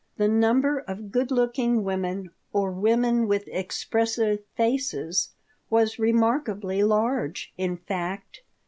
The 0.17 0.27
number 0.27 0.79
of 0.79 1.11
good 1.11 1.29
looking 1.29 1.83
women 1.83 2.31
or 2.51 2.71
women 2.71 3.27
with 3.27 3.47
expressive 3.49 4.39
faces 4.57 5.29
was 5.69 5.99
remarkably 5.99 6.81
large, 6.83 7.53
in 7.55 7.77
fact. 7.77 8.41